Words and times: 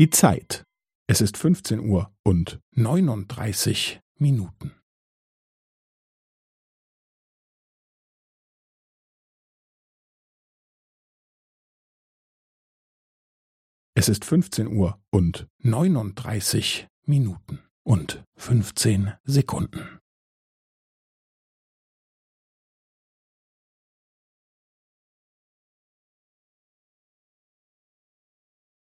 Die 0.00 0.08
Zeit. 0.08 0.64
Es 1.10 1.20
ist 1.20 1.36
15 1.36 1.78
Uhr 1.80 2.10
und 2.24 2.58
39 2.74 4.00
Minuten. 4.18 4.72
Es 13.94 14.08
ist 14.08 14.24
15 14.24 14.68
Uhr 14.68 14.98
und 15.10 15.48
39 15.58 16.88
Minuten 17.04 17.58
und 17.82 18.24
15 18.38 19.12
Sekunden. 19.24 19.99